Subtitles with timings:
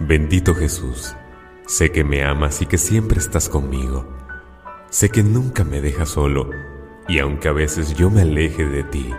[0.00, 1.16] Bendito Jesús,
[1.66, 4.06] sé que me amas y que siempre estás conmigo.
[4.90, 6.50] Sé que nunca me dejas solo
[7.08, 9.12] y aunque a veces yo me aleje de ti,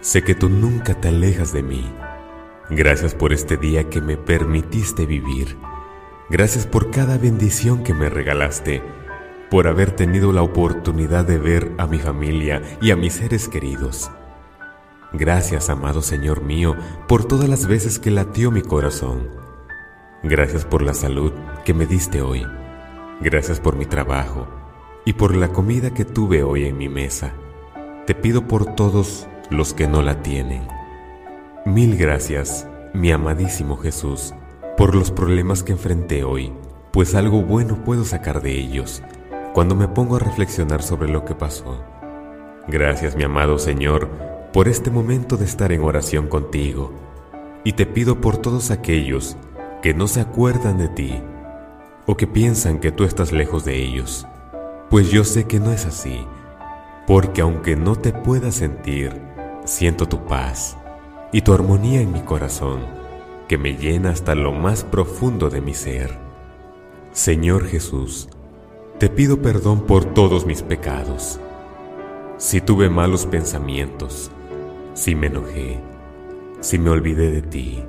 [0.00, 1.92] sé que tú nunca te alejas de mí.
[2.70, 5.58] Gracias por este día que me permitiste vivir.
[6.30, 8.82] Gracias por cada bendición que me regalaste,
[9.50, 14.10] por haber tenido la oportunidad de ver a mi familia y a mis seres queridos.
[15.12, 16.76] Gracias, amado Señor mío,
[17.08, 19.43] por todas las veces que latió mi corazón
[20.26, 21.32] Gracias por la salud
[21.66, 22.46] que me diste hoy.
[23.20, 24.46] Gracias por mi trabajo
[25.04, 27.34] y por la comida que tuve hoy en mi mesa.
[28.06, 30.66] Te pido por todos los que no la tienen.
[31.66, 34.32] Mil gracias, mi amadísimo Jesús,
[34.78, 36.54] por los problemas que enfrenté hoy,
[36.90, 39.02] pues algo bueno puedo sacar de ellos
[39.52, 41.84] cuando me pongo a reflexionar sobre lo que pasó.
[42.66, 44.08] Gracias, mi amado Señor,
[44.54, 46.92] por este momento de estar en oración contigo.
[47.62, 49.36] Y te pido por todos aquellos
[49.84, 51.12] que no se acuerdan de ti
[52.06, 54.26] o que piensan que tú estás lejos de ellos.
[54.88, 56.24] Pues yo sé que no es así,
[57.06, 59.12] porque aunque no te pueda sentir,
[59.66, 60.78] siento tu paz
[61.32, 62.80] y tu armonía en mi corazón,
[63.46, 66.16] que me llena hasta lo más profundo de mi ser.
[67.12, 68.30] Señor Jesús,
[68.98, 71.40] te pido perdón por todos mis pecados.
[72.38, 74.30] Si tuve malos pensamientos,
[74.94, 75.78] si me enojé,
[76.60, 77.84] si me olvidé de ti,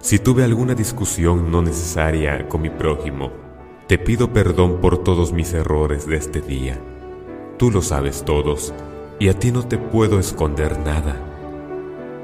[0.00, 3.32] si tuve alguna discusión no necesaria con mi prójimo,
[3.88, 6.78] te pido perdón por todos mis errores de este día.
[7.58, 8.72] Tú lo sabes todos
[9.18, 11.16] y a ti no te puedo esconder nada.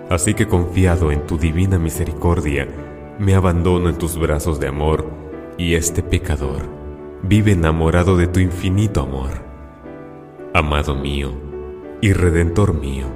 [0.09, 2.69] Así que confiado en tu divina misericordia,
[3.19, 5.07] me abandono en tus brazos de amor
[5.59, 6.69] y este pecador
[7.23, 9.43] vive enamorado de tu infinito amor.
[10.53, 11.33] Amado mío
[12.01, 13.07] y redentor mío,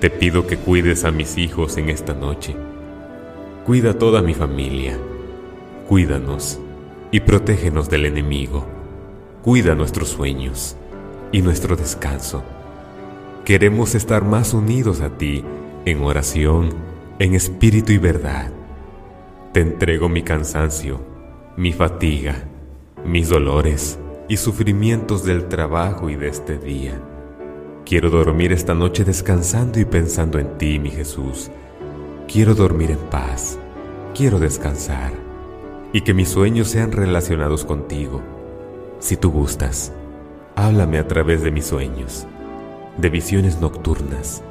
[0.00, 2.56] te pido que cuides a mis hijos en esta noche
[3.64, 4.98] Cuida toda mi familia.
[5.88, 6.60] Cuídanos
[7.10, 8.66] y protégenos del enemigo.
[9.42, 10.76] Cuida nuestros sueños
[11.32, 12.44] y nuestro descanso.
[13.46, 15.42] Queremos estar más unidos a ti
[15.86, 16.74] en oración,
[17.18, 18.52] en espíritu y verdad.
[19.52, 21.00] Te entrego mi cansancio,
[21.56, 22.44] mi fatiga,
[23.06, 23.98] mis dolores
[24.28, 27.00] y sufrimientos del trabajo y de este día.
[27.86, 31.50] Quiero dormir esta noche descansando y pensando en ti, mi Jesús
[32.34, 33.60] Quiero dormir en paz,
[34.12, 35.12] quiero descansar
[35.92, 38.22] y que mis sueños sean relacionados contigo.
[38.98, 39.92] Si tú gustas,
[40.56, 42.26] háblame a través de mis sueños,
[42.96, 44.42] de visiones nocturnas.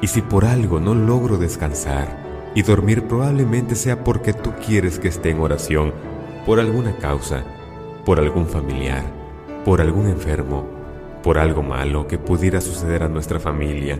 [0.00, 5.08] Y si por algo no logro descansar y dormir probablemente sea porque tú quieres que
[5.08, 5.92] esté en oración
[6.46, 7.42] por alguna causa,
[8.04, 9.02] por algún familiar,
[9.64, 10.64] por algún enfermo,
[11.24, 13.98] por algo malo que pudiera suceder a nuestra familia.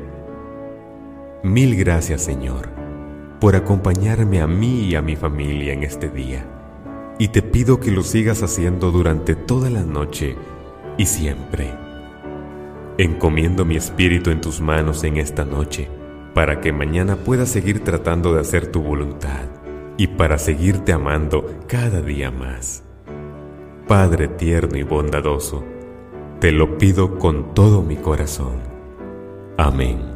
[1.42, 2.85] Mil gracias Señor
[3.40, 6.46] por acompañarme a mí y a mi familia en este día.
[7.18, 10.36] Y te pido que lo sigas haciendo durante toda la noche
[10.98, 11.72] y siempre.
[12.98, 15.88] Encomiendo mi espíritu en tus manos en esta noche,
[16.34, 19.46] para que mañana pueda seguir tratando de hacer tu voluntad
[19.96, 22.84] y para seguirte amando cada día más.
[23.88, 25.64] Padre tierno y bondadoso,
[26.40, 28.56] te lo pido con todo mi corazón.
[29.56, 30.15] Amén.